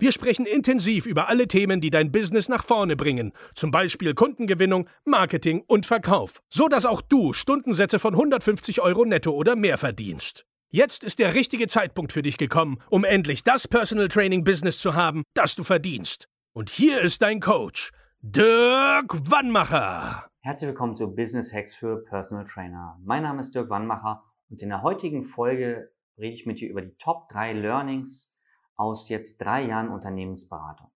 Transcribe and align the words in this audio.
Wir 0.00 0.12
sprechen 0.12 0.46
intensiv 0.46 1.04
über 1.04 1.28
alle 1.28 1.46
Themen, 1.46 1.82
die 1.82 1.90
dein 1.90 2.10
Business 2.10 2.48
nach 2.48 2.64
vorne 2.64 2.96
bringen, 2.96 3.34
zum 3.54 3.70
Beispiel 3.70 4.14
Kundengewinnung, 4.14 4.88
Marketing 5.04 5.62
und 5.66 5.84
Verkauf, 5.84 6.40
so 6.48 6.68
dass 6.68 6.86
auch 6.86 7.02
du 7.02 7.34
Stundensätze 7.34 7.98
von 7.98 8.14
150 8.14 8.80
Euro 8.80 9.04
netto 9.04 9.30
oder 9.32 9.56
mehr 9.56 9.76
verdienst. 9.76 10.46
Jetzt 10.70 11.04
ist 11.04 11.18
der 11.18 11.34
richtige 11.34 11.66
Zeitpunkt 11.66 12.12
für 12.12 12.22
dich 12.22 12.38
gekommen, 12.38 12.78
um 12.88 13.04
endlich 13.04 13.44
das 13.44 13.68
Personal 13.68 14.08
Training 14.08 14.42
Business 14.42 14.78
zu 14.78 14.94
haben, 14.94 15.22
das 15.34 15.54
du 15.54 15.64
verdienst. 15.64 16.28
Und 16.54 16.70
hier 16.70 17.02
ist 17.02 17.20
dein 17.20 17.40
Coach, 17.40 17.90
Dirk 18.22 19.30
Wannmacher. 19.30 20.30
Herzlich 20.40 20.68
willkommen 20.68 20.96
zu 20.96 21.14
Business 21.14 21.52
Hacks 21.52 21.74
für 21.74 22.02
Personal 22.04 22.46
Trainer. 22.46 22.98
Mein 23.04 23.24
Name 23.24 23.40
ist 23.40 23.54
Dirk 23.54 23.68
Wannmacher 23.68 24.24
und 24.48 24.62
in 24.62 24.70
der 24.70 24.80
heutigen 24.80 25.24
Folge 25.24 25.90
rede 26.16 26.32
ich 26.32 26.46
mit 26.46 26.58
dir 26.58 26.70
über 26.70 26.80
die 26.80 26.96
Top 26.98 27.28
3 27.28 27.52
Learnings 27.52 28.29
aus 28.80 29.10
jetzt 29.10 29.38
drei 29.38 29.66
Jahren 29.66 29.90
Unternehmensberatung. 29.90 30.90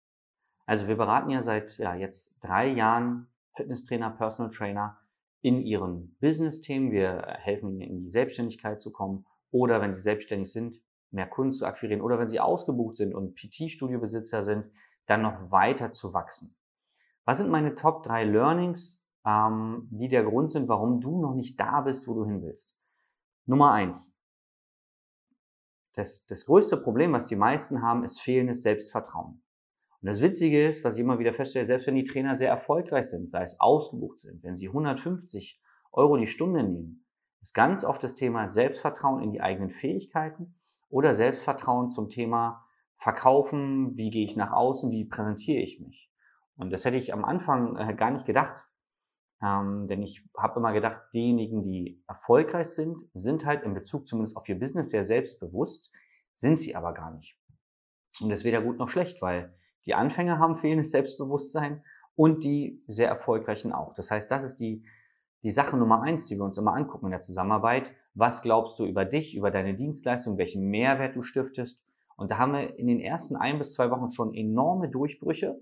Also 0.66 0.88
wir 0.88 0.95
beraten 0.95 1.30
ja 1.30 1.42
seit 1.42 1.78
ja, 1.78 1.94
jetzt 1.94 2.39
drei 2.39 2.67
Jahren 2.67 3.28
Fitnesstrainer, 3.56 4.09
Personal 4.09 4.52
Trainer 4.52 4.98
in 5.42 5.62
ihren 5.62 6.16
Business-Themen. 6.22 6.92
Wir 6.92 7.22
helfen 7.39 7.72
ihnen 7.72 7.81
in 7.81 8.02
die 8.02 8.09
Selbstständigkeit 8.09 8.81
zu 8.81 8.92
kommen 8.92 9.26
oder 9.52 9.81
wenn 9.81 9.94
sie 9.94 10.02
selbstständig 10.02 10.52
sind, 10.52 10.81
mehr 11.11 11.28
Kunden 11.28 11.52
zu 11.52 11.66
akquirieren 11.66 12.02
oder 12.02 12.17
wenn 12.17 12.30
sie 12.30 12.39
ausgebucht 12.39 12.95
sind 12.95 13.14
und 13.14 13.36
PT-Studio-Besitzer 13.36 14.44
sind, 14.44 14.72
dann 15.06 15.22
noch 15.22 15.52
weiter 15.52 15.92
zu 15.92 16.14
wachsen. 16.14 16.56
Was 17.26 17.39
sind 17.39 17.52
meine 17.52 17.76
Top 17.76 18.04
3 18.04 18.23
Learnings, 18.23 19.09
ähm, 19.26 19.89
die 19.92 20.08
der 20.08 20.23
Grund 20.23 20.52
sind, 20.52 20.70
warum 20.70 21.02
du 21.02 21.22
noch 21.22 21.36
nicht 21.36 21.59
da 21.59 21.81
bist, 21.81 22.08
wo 22.08 22.14
du 22.14 22.26
hin 22.26 22.42
willst? 22.42 22.73
Nummer 23.45 23.73
eins: 23.73 24.23
Das, 25.95 26.25
das 26.25 26.45
größte 26.45 26.77
Problem, 26.77 27.13
was 27.13 27.27
die 27.27 27.36
meisten 27.36 27.81
haben, 27.81 28.03
ist 28.03 28.22
fehlendes 28.22 28.63
Selbstvertrauen. 28.63 29.44
Und 30.02 30.08
das 30.08 30.22
Witzige 30.22 30.67
ist, 30.67 30.83
was 30.83 30.95
ich 30.95 31.02
immer 31.02 31.19
wieder 31.19 31.33
feststelle, 31.33 31.66
selbst 31.66 31.88
wenn 31.88 31.95
die 31.95 32.03
Trainer 32.03 32.36
sehr 32.36 32.49
erfolgreich 32.49 33.05
sind, 33.05 33.30
sei 33.30 33.44
es 33.44 33.59
ausgebucht 33.59 34.19
sind, 34.19 34.44
wenn 34.44 34.58
sie 34.58 34.67
150 34.67 35.61
Euro 35.91 36.17
die 36.17 36.27
Stunde 36.27 36.64
nehmen, 36.64 37.05
ist 37.39 37.53
ganz 37.53 37.83
oft 37.83 38.03
das 38.03 38.16
Thema 38.16 38.49
Selbstvertrauen 38.49 39.21
in 39.21 39.31
die 39.31 39.41
eigenen 39.41 39.69
Fähigkeiten 39.69 40.55
oder 40.89 41.14
Selbstvertrauen 41.14 41.89
zum 41.89 42.09
Thema 42.09 42.65
Verkaufen, 42.95 43.95
wie 43.95 44.11
gehe 44.11 44.26
ich 44.26 44.36
nach 44.36 44.52
außen, 44.52 44.92
wie 44.92 45.05
präsentiere 45.05 45.61
ich 45.61 45.80
mich. 45.80 46.11
Und 46.55 46.71
das 46.71 46.86
hätte 46.86 46.98
ich 46.98 47.14
am 47.14 47.26
Anfang 47.26 47.76
äh, 47.77 47.93
gar 47.93 48.11
nicht 48.11 48.26
gedacht. 48.26 48.65
Ähm, 49.43 49.87
denn 49.87 50.02
ich 50.02 50.23
habe 50.37 50.59
immer 50.59 50.73
gedacht, 50.73 51.02
diejenigen, 51.14 51.61
die 51.61 52.02
erfolgreich 52.08 52.67
sind, 52.67 53.04
sind 53.14 53.45
halt 53.45 53.64
in 53.64 53.73
Bezug 53.73 54.08
zumindest 54.08 54.37
auf 54.37 54.48
ihr 54.48 54.59
Business 54.59 54.92
sehr 54.92 55.04
selbstbewusst, 55.04 55.92
sind 56.33 56.58
sie 56.58 56.76
aber 56.76 56.93
gar 56.93 57.11
nicht. 57.11 57.37
Und 58.21 58.30
das 58.30 58.39
ist 58.39 58.45
weder 58.45 58.61
gut 58.61 58.77
noch 58.77 58.89
schlecht, 58.89 59.21
weil 59.21 59.53
die 59.86 59.95
Anfänger 59.95 60.39
haben 60.39 60.55
fehlendes 60.55 60.92
Selbstbewusstsein 60.92 61.83
und 62.15 62.43
die 62.43 62.83
sehr 62.87 63.09
erfolgreichen 63.09 63.73
auch. 63.73 63.93
Das 63.95 64.11
heißt, 64.11 64.32
das 64.32 64.43
ist 64.43 64.58
die 64.58 64.86
die 65.43 65.52
Sache 65.52 65.76
Nummer 65.76 66.02
eins, 66.02 66.27
die 66.27 66.37
wir 66.37 66.45
uns 66.45 66.58
immer 66.58 66.73
angucken 66.73 67.08
in 67.08 67.11
der 67.11 67.21
Zusammenarbeit. 67.21 67.92
Was 68.14 68.42
glaubst 68.42 68.80
du 68.80 68.86
über 68.86 69.03
dich, 69.03 69.36
über 69.36 69.52
deine 69.52 69.76
Dienstleistung, 69.76 70.37
welchen 70.37 70.70
Mehrwert 70.70 71.15
du 71.15 71.21
stiftest? 71.21 71.82
Und 72.15 72.32
da 72.32 72.37
haben 72.37 72.53
wir 72.53 72.80
in 72.80 72.87
den 72.87 73.02
ersten 73.02 73.36
ein 73.36 73.58
bis 73.58 73.73
zwei 73.73 73.92
Wochen 73.92 74.09
schon 74.11 74.33
enorme 74.33 74.89
Durchbrüche. 74.89 75.59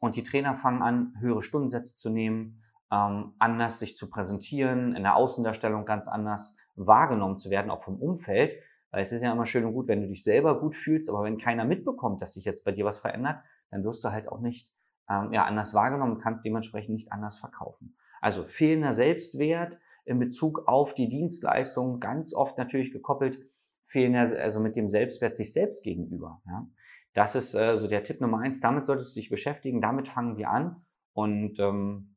Und 0.00 0.16
die 0.16 0.22
Trainer 0.22 0.54
fangen 0.54 0.80
an, 0.80 1.14
höhere 1.20 1.42
Stundensätze 1.42 1.96
zu 1.96 2.08
nehmen, 2.08 2.62
ähm, 2.92 3.34
anders 3.38 3.78
sich 3.78 3.96
zu 3.96 4.10
präsentieren, 4.10 4.94
in 4.94 5.02
der 5.02 5.16
Außendarstellung 5.16 5.84
ganz 5.84 6.08
anders 6.08 6.56
wahrgenommen 6.74 7.38
zu 7.38 7.50
werden, 7.50 7.70
auch 7.70 7.82
vom 7.82 8.00
Umfeld. 8.00 8.54
Weil 8.90 9.02
es 9.02 9.12
ist 9.12 9.22
ja 9.22 9.32
immer 9.32 9.46
schön 9.46 9.64
und 9.64 9.72
gut, 9.72 9.86
wenn 9.86 10.02
du 10.02 10.08
dich 10.08 10.24
selber 10.24 10.58
gut 10.58 10.74
fühlst, 10.74 11.08
aber 11.08 11.22
wenn 11.22 11.38
keiner 11.38 11.64
mitbekommt, 11.64 12.22
dass 12.22 12.34
sich 12.34 12.44
jetzt 12.44 12.64
bei 12.64 12.72
dir 12.72 12.84
was 12.84 12.98
verändert, 12.98 13.42
dann 13.70 13.84
wirst 13.84 14.02
du 14.04 14.10
halt 14.10 14.28
auch 14.28 14.40
nicht 14.40 14.68
ähm, 15.08 15.32
ja, 15.32 15.44
anders 15.44 15.74
wahrgenommen 15.74 16.14
und 16.14 16.20
kannst 16.20 16.44
dementsprechend 16.44 16.94
nicht 16.94 17.12
anders 17.12 17.38
verkaufen. 17.38 17.96
Also 18.20 18.44
fehlender 18.44 18.92
Selbstwert 18.92 19.78
in 20.04 20.18
Bezug 20.18 20.66
auf 20.66 20.94
die 20.94 21.08
Dienstleistung, 21.08 22.00
ganz 22.00 22.34
oft 22.34 22.58
natürlich 22.58 22.92
gekoppelt, 22.92 23.38
fehlender, 23.84 24.40
also 24.40 24.58
mit 24.58 24.76
dem 24.76 24.88
Selbstwert 24.88 25.36
sich 25.36 25.52
selbst 25.52 25.84
gegenüber. 25.84 26.42
Ja. 26.46 26.66
Das 27.12 27.34
ist 27.34 27.54
äh, 27.54 27.76
so 27.76 27.88
der 27.88 28.02
Tipp 28.02 28.20
Nummer 28.20 28.38
eins. 28.38 28.60
Damit 28.60 28.86
solltest 28.86 29.14
du 29.14 29.20
dich 29.20 29.30
beschäftigen. 29.30 29.80
Damit 29.80 30.08
fangen 30.08 30.36
wir 30.36 30.50
an 30.50 30.84
und 31.12 31.58
ähm, 31.58 32.16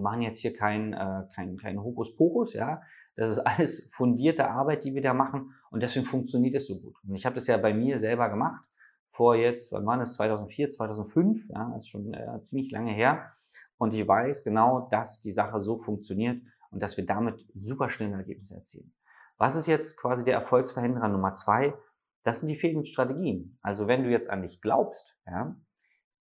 machen 0.00 0.22
jetzt 0.22 0.38
hier 0.38 0.54
kein, 0.54 0.92
äh, 0.92 1.24
kein, 1.34 1.56
kein 1.56 1.82
Hokuspokus. 1.82 2.54
Ja, 2.54 2.82
das 3.16 3.30
ist 3.30 3.38
alles 3.38 3.88
fundierte 3.90 4.50
Arbeit, 4.50 4.84
die 4.84 4.94
wir 4.94 5.02
da 5.02 5.14
machen 5.14 5.54
und 5.70 5.82
deswegen 5.82 6.06
funktioniert 6.06 6.54
es 6.54 6.66
so 6.66 6.80
gut. 6.80 6.96
Und 7.06 7.14
ich 7.14 7.24
habe 7.26 7.34
das 7.34 7.46
ja 7.46 7.56
bei 7.56 7.74
mir 7.74 7.98
selber 7.98 8.28
gemacht 8.28 8.64
vor 9.08 9.34
jetzt, 9.34 9.72
wann 9.72 9.86
war 9.86 9.96
das? 9.96 10.14
2004, 10.14 10.68
2005. 10.68 11.48
Ja, 11.48 11.70
das 11.74 11.84
ist 11.84 11.88
schon 11.88 12.12
äh, 12.12 12.40
ziemlich 12.42 12.70
lange 12.70 12.92
her. 12.92 13.32
Und 13.78 13.94
ich 13.94 14.06
weiß 14.06 14.44
genau, 14.44 14.88
dass 14.90 15.20
die 15.20 15.32
Sache 15.32 15.60
so 15.60 15.76
funktioniert 15.76 16.42
und 16.70 16.82
dass 16.82 16.96
wir 16.96 17.06
damit 17.06 17.46
super 17.54 17.88
schnelle 17.88 18.16
Ergebnisse 18.16 18.54
erzielen. 18.54 18.92
Was 19.38 19.54
ist 19.54 19.66
jetzt 19.66 19.96
quasi 19.96 20.24
der 20.24 20.34
Erfolgsverhinderer 20.34 21.08
Nummer 21.08 21.34
zwei? 21.34 21.74
Das 22.22 22.40
sind 22.40 22.48
die 22.48 22.56
fehlenden 22.56 22.84
Strategien. 22.84 23.58
Also 23.62 23.86
wenn 23.86 24.02
du 24.02 24.10
jetzt 24.10 24.28
an 24.30 24.42
dich 24.42 24.60
glaubst, 24.60 25.18
ja, 25.26 25.56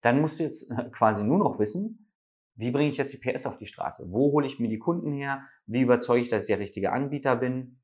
dann 0.01 0.19
musst 0.19 0.39
du 0.39 0.43
jetzt 0.43 0.73
quasi 0.91 1.23
nur 1.23 1.39
noch 1.39 1.59
wissen, 1.59 2.10
wie 2.61 2.71
bringe 2.71 2.89
ich 2.89 2.97
jetzt 2.97 3.13
die 3.13 3.17
PS 3.17 3.45
auf 3.45 3.57
die 3.57 3.65
Straße? 3.65 4.05
Wo 4.09 4.31
hole 4.31 4.45
ich 4.45 4.59
mir 4.59 4.69
die 4.69 4.79
Kunden 4.79 5.11
her? 5.11 5.43
Wie 5.65 5.81
überzeuge 5.81 6.21
ich, 6.21 6.29
dass 6.29 6.43
ich 6.43 6.47
der 6.47 6.59
richtige 6.59 6.91
Anbieter 6.91 7.35
bin? 7.35 7.79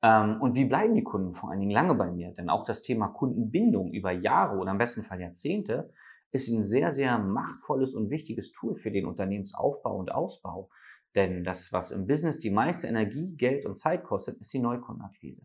Ähm, 0.00 0.40
und 0.40 0.54
wie 0.54 0.64
bleiben 0.64 0.94
die 0.94 1.02
Kunden 1.02 1.32
vor 1.32 1.50
allen 1.50 1.58
Dingen 1.58 1.72
lange 1.72 1.94
bei 1.94 2.10
mir? 2.10 2.32
Denn 2.32 2.48
auch 2.48 2.64
das 2.64 2.82
Thema 2.82 3.08
Kundenbindung 3.08 3.92
über 3.92 4.12
Jahre 4.12 4.58
oder 4.58 4.70
im 4.70 4.78
besten 4.78 5.02
Fall 5.02 5.20
Jahrzehnte 5.20 5.92
ist 6.30 6.48
ein 6.48 6.62
sehr, 6.62 6.92
sehr 6.92 7.18
machtvolles 7.18 7.94
und 7.94 8.10
wichtiges 8.10 8.52
Tool 8.52 8.76
für 8.76 8.92
den 8.92 9.06
Unternehmensaufbau 9.06 9.96
und 9.96 10.12
Ausbau. 10.12 10.70
Denn 11.14 11.42
das, 11.42 11.72
was 11.72 11.90
im 11.90 12.06
Business 12.06 12.38
die 12.38 12.50
meiste 12.50 12.86
Energie, 12.86 13.34
Geld 13.36 13.66
und 13.66 13.76
Zeit 13.76 14.04
kostet, 14.04 14.38
ist 14.38 14.52
die 14.52 14.58
Neukundenakquise. 14.58 15.42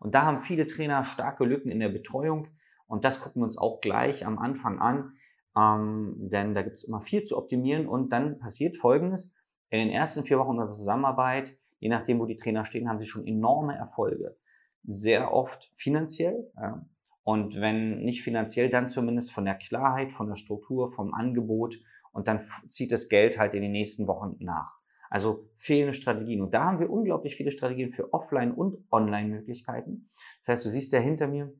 Und 0.00 0.14
da 0.14 0.22
haben 0.22 0.38
viele 0.38 0.66
Trainer 0.66 1.04
starke 1.04 1.44
Lücken 1.44 1.70
in 1.70 1.78
der 1.78 1.90
Betreuung. 1.90 2.48
Und 2.86 3.04
das 3.04 3.20
gucken 3.20 3.42
wir 3.42 3.44
uns 3.44 3.58
auch 3.58 3.80
gleich 3.80 4.26
am 4.26 4.38
Anfang 4.38 4.78
an. 4.78 5.12
Ähm, 5.56 6.14
denn 6.32 6.54
da 6.54 6.62
gibt 6.62 6.76
es 6.76 6.84
immer 6.84 7.00
viel 7.00 7.24
zu 7.24 7.36
optimieren. 7.36 7.86
Und 7.86 8.12
dann 8.12 8.38
passiert 8.38 8.76
Folgendes. 8.76 9.32
In 9.70 9.78
den 9.78 9.90
ersten 9.90 10.24
vier 10.24 10.38
Wochen 10.38 10.58
unserer 10.58 10.72
Zusammenarbeit, 10.72 11.56
je 11.78 11.88
nachdem, 11.88 12.20
wo 12.20 12.26
die 12.26 12.36
Trainer 12.36 12.64
stehen, 12.64 12.88
haben 12.88 12.98
sie 12.98 13.06
schon 13.06 13.26
enorme 13.26 13.76
Erfolge. 13.76 14.36
Sehr 14.84 15.32
oft 15.32 15.70
finanziell. 15.74 16.50
Ja. 16.56 16.86
Und 17.22 17.60
wenn 17.60 17.98
nicht 17.98 18.22
finanziell, 18.22 18.70
dann 18.70 18.88
zumindest 18.88 19.32
von 19.32 19.44
der 19.44 19.56
Klarheit, 19.56 20.12
von 20.12 20.28
der 20.28 20.36
Struktur, 20.36 20.90
vom 20.90 21.12
Angebot. 21.12 21.76
Und 22.12 22.26
dann 22.26 22.40
zieht 22.68 22.90
das 22.90 23.08
Geld 23.08 23.38
halt 23.38 23.54
in 23.54 23.60
den 23.62 23.72
nächsten 23.72 24.08
Wochen 24.08 24.36
nach. 24.38 24.78
Also 25.10 25.50
fehlende 25.56 25.94
Strategien. 25.94 26.40
Und 26.40 26.54
da 26.54 26.64
haben 26.64 26.80
wir 26.80 26.90
unglaublich 26.90 27.36
viele 27.36 27.50
Strategien 27.50 27.90
für 27.90 28.12
Offline- 28.12 28.52
und 28.52 28.84
Online-Möglichkeiten. 28.90 30.08
Das 30.40 30.54
heißt, 30.54 30.64
du 30.64 30.70
siehst 30.70 30.92
ja 30.92 31.00
hinter 31.00 31.28
mir 31.28 31.52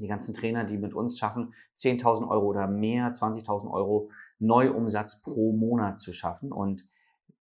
die 0.00 0.08
ganzen 0.08 0.34
Trainer, 0.34 0.64
die 0.64 0.78
mit 0.78 0.94
uns 0.94 1.18
schaffen, 1.18 1.54
10.000 1.78 2.28
Euro 2.28 2.46
oder 2.46 2.66
mehr, 2.66 3.12
20.000 3.12 3.70
Euro 3.70 4.10
Neuumsatz 4.38 5.22
pro 5.22 5.52
Monat 5.52 6.00
zu 6.00 6.12
schaffen. 6.12 6.52
Und 6.52 6.86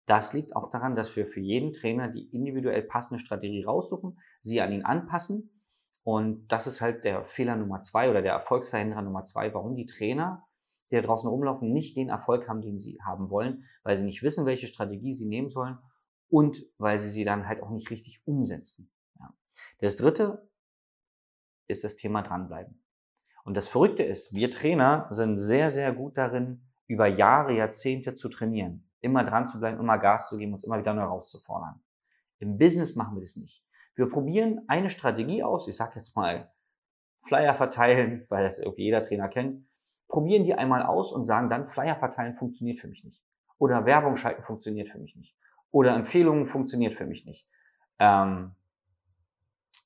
das 0.07 0.33
liegt 0.33 0.55
auch 0.55 0.71
daran, 0.71 0.97
dass 0.97 1.15
wir 1.17 1.27
für 1.27 1.41
jeden 1.41 1.73
Trainer 1.73 2.09
die 2.09 2.29
individuell 2.35 2.83
passende 2.83 3.19
Strategie 3.19 3.65
raussuchen, 3.65 4.19
sie 4.41 4.61
an 4.61 4.73
ihn 4.73 4.85
anpassen 4.85 5.51
und 6.05 6.49
das 6.49 6.67
ist 6.67 6.83
halt 6.83 7.05
der 7.05 7.25
Fehler 7.25 7.57
Nummer 7.57 7.81
zwei 7.81 8.11
oder 8.11 8.21
der 8.21 8.35
Erfolgsverhinderer 8.35 9.01
Nummer 9.01 9.25
zwei, 9.25 9.53
warum 9.55 9.75
die 9.75 9.87
Trainer 9.87 10.47
die 10.91 10.97
da 10.97 11.03
draußen 11.03 11.29
rumlaufen, 11.29 11.73
nicht 11.73 11.97
den 11.97 12.11
Erfolg 12.11 12.47
haben, 12.47 12.61
den 12.61 12.79
sie 12.79 12.99
haben 13.03 13.31
wollen, 13.31 13.65
weil 13.83 13.97
sie 13.97 14.05
nicht 14.05 14.23
wissen, 14.23 14.47
welche 14.47 14.67
Strategie 14.67 15.13
sie 15.13 15.27
nehmen 15.27 15.49
sollen 15.49 15.79
und 16.29 16.67
weil 16.79 16.99
sie 16.99 17.09
sie 17.09 17.25
dann 17.25 17.49
halt 17.49 17.63
auch 17.63 17.71
nicht 17.71 17.91
richtig 17.91 18.21
umsetzen. 18.27 18.93
Ja. 19.19 19.35
Das 19.79 19.97
dritte 19.97 20.49
ist 21.67 21.85
das 21.85 21.97
Thema 21.97 22.23
dranbleiben. 22.23 22.83
Und 23.45 23.57
das 23.57 23.69
Verrückte 23.69 24.03
ist, 24.03 24.35
wir 24.35 24.51
Trainer 24.51 25.07
sind 25.11 25.39
sehr, 25.39 25.71
sehr 25.71 25.93
gut 25.93 26.17
darin, 26.17 26.63
über 26.87 27.07
Jahre, 27.07 27.55
Jahrzehnte 27.55 28.15
zu 28.15 28.29
trainieren. 28.29 28.89
Immer 29.01 29.25
dran 29.25 29.47
zu 29.47 29.59
bleiben, 29.59 29.79
immer 29.79 29.99
Gas 29.99 30.29
zu 30.29 30.39
geben, 30.39 30.55
uns 30.55 30.65
immer 30.65 30.79
wieder 30.79 30.95
neu 30.95 31.03
herauszufordern. 31.03 31.83
Im 32.39 32.59
Business 32.59 32.95
machen 32.97 33.17
wir 33.17 33.21
das 33.21 33.37
nicht. 33.37 33.65
Wir 33.95 34.09
probieren 34.09 34.63
eine 34.67 34.91
Strategie 34.91 35.43
aus, 35.43 35.69
ich 35.69 35.77
sage 35.77 35.93
jetzt 35.97 36.17
mal 36.17 36.51
Flyer 37.19 37.55
verteilen, 37.55 38.27
weil 38.29 38.45
das 38.45 38.59
irgendwie 38.59 38.85
jeder 38.85 39.03
Trainer 39.03 39.29
kennt, 39.29 39.67
probieren 40.09 40.45
die 40.45 40.55
einmal 40.55 40.83
aus 40.83 41.13
und 41.13 41.25
sagen 41.25 41.49
dann, 41.51 41.67
Flyer 41.67 41.97
verteilen 41.97 42.35
funktioniert 42.35 42.79
für 42.79 42.89
mich 42.89 43.05
nicht. 43.05 43.23
Oder 43.59 43.87
Werbung 43.87 44.17
schalten 44.17 44.43
funktioniert 44.43 44.89
für 44.89 44.99
mich 44.99 45.17
nicht. 45.17 45.37
Oder 45.71 45.95
Empfehlungen 45.95 46.47
funktioniert 46.47 46.95
für 46.95 47.07
mich 47.07 47.25
nicht. 47.27 47.47
Ähm, 47.99 48.55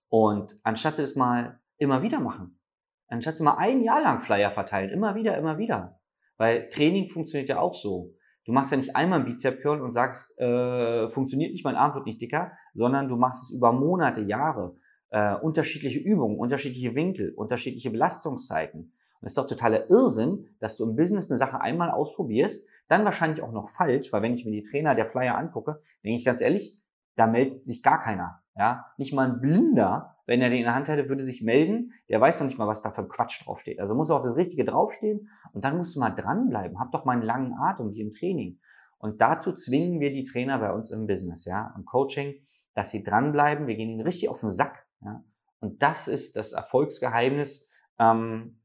und 0.08 0.58
anstatt 0.62 0.98
es 0.98 1.16
mal 1.16 1.60
immer 1.78 2.02
wieder 2.02 2.20
machen, 2.20 2.60
anstatt 3.08 3.34
es 3.34 3.40
mal 3.40 3.56
ein 3.56 3.82
Jahr 3.82 4.02
lang 4.02 4.20
Flyer 4.20 4.50
verteilen, 4.50 4.90
immer 4.90 5.14
wieder, 5.14 5.36
immer 5.38 5.58
wieder. 5.58 6.00
Weil 6.36 6.69
Training 6.69 7.08
funktioniert 7.08 7.48
ja 7.48 7.58
auch 7.58 7.75
so. 7.75 8.14
Du 8.44 8.52
machst 8.52 8.70
ja 8.70 8.76
nicht 8.78 8.96
einmal 8.96 9.20
einen 9.20 9.28
Bizep 9.28 9.60
Curl 9.60 9.82
und 9.82 9.90
sagst, 9.90 10.38
äh, 10.38 11.08
funktioniert 11.10 11.52
nicht, 11.52 11.64
mein 11.64 11.76
Arm 11.76 11.94
wird 11.94 12.06
nicht 12.06 12.20
dicker, 12.20 12.52
sondern 12.75 13.08
du 13.08 13.16
machst 13.16 13.42
es 13.42 13.50
über 13.50 13.72
Monate, 13.72 14.22
Jahre, 14.22 14.76
äh, 15.10 15.34
unterschiedliche 15.34 15.98
Übungen, 15.98 16.38
unterschiedliche 16.38 16.94
Winkel, 16.94 17.34
unterschiedliche 17.34 17.90
Belastungszeiten. 17.90 18.92
Und 19.20 19.26
es 19.26 19.32
ist 19.32 19.38
doch 19.38 19.46
totaler 19.46 19.90
Irrsinn, 19.90 20.46
dass 20.60 20.76
du 20.76 20.88
im 20.88 20.96
Business 20.96 21.28
eine 21.28 21.36
Sache 21.36 21.60
einmal 21.60 21.90
ausprobierst, 21.90 22.66
dann 22.88 23.04
wahrscheinlich 23.04 23.42
auch 23.42 23.52
noch 23.52 23.69
falsch, 23.69 24.12
weil 24.12 24.22
wenn 24.22 24.32
ich 24.32 24.44
mir 24.44 24.52
die 24.52 24.62
Trainer 24.62 24.94
der 24.94 25.06
Flyer 25.06 25.36
angucke, 25.36 25.82
denke 26.04 26.16
ich 26.16 26.25
ganz 26.25 26.40
ehrlich, 26.40 26.78
da 27.16 27.26
meldet 27.26 27.66
sich 27.66 27.82
gar 27.82 28.00
keiner. 28.00 28.42
Ja, 28.58 28.93
nicht 28.96 29.14
mal 29.14 29.31
ein 29.31 29.40
Blinder, 29.40 30.16
wenn 30.26 30.43
er 30.43 30.50
den 30.50 30.58
in 30.58 30.64
der 30.64 30.75
Hand 30.75 30.88
hätte, 30.88 31.08
würde 31.08 31.22
sich 31.22 31.43
melden. 31.43 31.93
Der 32.08 32.20
weiß 32.20 32.40
noch 32.40 32.46
nicht 32.49 32.58
mal, 32.58 32.66
was 32.66 32.82
da 32.82 32.90
für 32.90 33.06
Quatsch 33.06 33.46
draufsteht. 33.46 33.78
Also 33.78 33.94
muss 33.94 34.10
auch 34.10 34.20
das 34.20 34.37
Richtige 34.37 34.64
draufstehen 34.64 35.31
und 35.52 35.64
dann 35.64 35.76
musst 35.76 35.94
du 35.94 36.00
mal 36.00 36.10
dranbleiben. 36.10 36.81
Hab 36.81 36.90
doch 36.90 37.05
mal 37.05 37.12
einen 37.12 37.22
langen 37.22 37.55
Atem 37.55 37.94
wie 37.94 38.00
im 38.00 38.10
Training. 38.10 38.58
Und 38.99 39.20
dazu 39.20 39.55
zwingen 39.55 40.00
wir 40.00 40.10
die 40.10 40.25
Trainer 40.25 40.58
bei 40.58 40.72
uns 40.72 40.90
im 40.90 41.06
Business, 41.06 41.44
ja, 41.44 41.72
im 41.76 41.84
Coaching, 41.84 42.34
dass 42.75 42.90
sie 42.90 43.05
dranbleiben. 43.05 43.69
Wir 43.69 43.76
gehen 43.76 43.90
ihnen 43.90 44.00
richtig 44.00 44.28
auf 44.28 44.40
den 44.40 44.50
Sack. 44.50 44.84
Ja. 45.02 45.22
Und 45.61 45.81
das 45.81 46.08
ist 46.08 46.34
das 46.34 46.50
Erfolgsgeheimnis, 46.50 47.70
ähm, 48.00 48.61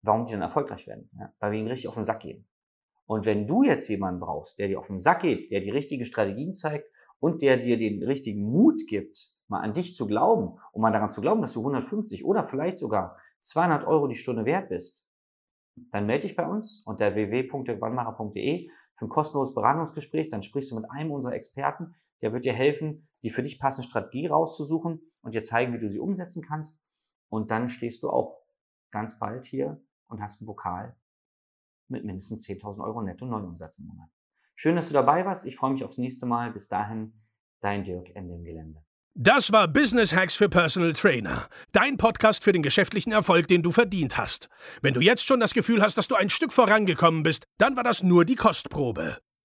warum 0.00 0.24
die 0.24 0.32
dann 0.32 0.40
erfolgreich 0.40 0.86
werden. 0.86 1.10
Ja. 1.18 1.30
Weil 1.40 1.52
wir 1.52 1.58
ihnen 1.58 1.68
richtig 1.68 1.88
auf 1.88 1.94
den 1.94 2.04
Sack 2.04 2.20
gehen. 2.20 2.48
Und 3.04 3.26
wenn 3.26 3.46
du 3.46 3.64
jetzt 3.64 3.86
jemanden 3.88 4.20
brauchst, 4.20 4.58
der 4.58 4.68
dir 4.68 4.78
auf 4.78 4.86
den 4.86 4.98
Sack 4.98 5.20
geht, 5.20 5.50
der 5.50 5.60
die 5.60 5.70
richtigen 5.70 6.06
Strategien 6.06 6.54
zeigt 6.54 6.86
und 7.20 7.42
der 7.42 7.56
dir 7.56 7.78
den 7.78 8.02
richtigen 8.02 8.42
Mut 8.42 8.86
gibt, 8.86 9.32
mal 9.48 9.60
an 9.60 9.72
dich 9.72 9.94
zu 9.94 10.06
glauben 10.06 10.58
und 10.72 10.82
mal 10.82 10.92
daran 10.92 11.10
zu 11.10 11.20
glauben, 11.20 11.42
dass 11.42 11.54
du 11.54 11.60
150 11.60 12.24
oder 12.24 12.44
vielleicht 12.44 12.78
sogar 12.78 13.16
200 13.42 13.86
Euro 13.86 14.06
die 14.06 14.16
Stunde 14.16 14.44
wert 14.44 14.68
bist, 14.68 15.04
dann 15.90 16.06
melde 16.06 16.26
dich 16.26 16.36
bei 16.36 16.46
uns 16.46 16.82
unter 16.84 17.14
www.wannmacher.de 17.14 18.68
für 18.96 19.04
ein 19.04 19.08
kostenloses 19.08 19.54
Beratungsgespräch. 19.54 20.28
Dann 20.28 20.42
sprichst 20.42 20.70
du 20.70 20.76
mit 20.76 20.90
einem 20.90 21.12
unserer 21.12 21.34
Experten, 21.34 21.94
der 22.20 22.32
wird 22.32 22.44
dir 22.44 22.52
helfen, 22.52 23.08
die 23.22 23.30
für 23.30 23.42
dich 23.42 23.60
passende 23.60 23.88
Strategie 23.88 24.26
rauszusuchen 24.26 25.00
und 25.22 25.34
dir 25.34 25.42
zeigen, 25.42 25.72
wie 25.72 25.78
du 25.78 25.88
sie 25.88 26.00
umsetzen 26.00 26.42
kannst. 26.42 26.80
Und 27.28 27.50
dann 27.50 27.68
stehst 27.68 28.02
du 28.02 28.10
auch 28.10 28.42
ganz 28.90 29.18
bald 29.18 29.44
hier 29.44 29.80
und 30.08 30.20
hast 30.20 30.40
einen 30.40 30.46
Pokal 30.46 30.96
mit 31.88 32.04
mindestens 32.04 32.46
10.000 32.46 32.84
Euro 32.84 33.02
netto 33.02 33.24
Neuumsatz 33.24 33.78
im 33.78 33.86
Monat. 33.86 34.17
Schön, 34.60 34.74
dass 34.74 34.88
du 34.88 34.94
dabei 34.94 35.24
warst. 35.24 35.46
Ich 35.46 35.54
freue 35.54 35.70
mich 35.70 35.84
aufs 35.84 35.98
nächste 35.98 36.26
Mal. 36.26 36.50
Bis 36.50 36.66
dahin, 36.66 37.12
dein 37.60 37.84
Dirk 37.84 38.10
Ende 38.16 38.34
im 38.34 38.42
Gelände. 38.42 38.82
Das 39.14 39.52
war 39.52 39.68
Business 39.68 40.12
Hacks 40.12 40.34
für 40.34 40.48
Personal 40.48 40.94
Trainer. 40.94 41.48
Dein 41.70 41.96
Podcast 41.96 42.42
für 42.42 42.50
den 42.50 42.64
geschäftlichen 42.64 43.12
Erfolg, 43.12 43.46
den 43.46 43.62
du 43.62 43.70
verdient 43.70 44.18
hast. 44.18 44.48
Wenn 44.82 44.94
du 44.94 45.00
jetzt 45.00 45.24
schon 45.24 45.38
das 45.38 45.54
Gefühl 45.54 45.80
hast, 45.80 45.96
dass 45.96 46.08
du 46.08 46.16
ein 46.16 46.28
Stück 46.28 46.52
vorangekommen 46.52 47.22
bist, 47.22 47.44
dann 47.58 47.76
war 47.76 47.84
das 47.84 48.02
nur 48.02 48.24
die 48.24 48.34
Kostprobe. 48.34 49.18